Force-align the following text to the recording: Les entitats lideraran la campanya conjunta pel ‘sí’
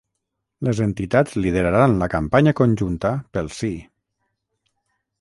Les 0.67 0.79
entitats 0.85 1.35
lideraran 1.43 1.95
la 2.05 2.09
campanya 2.15 2.57
conjunta 2.63 3.15
pel 3.39 3.55
‘sí’ 3.63 3.75